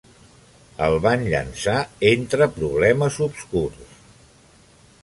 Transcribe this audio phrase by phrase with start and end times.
[0.85, 1.75] El van llançar
[2.13, 3.95] entre problemes obscurs.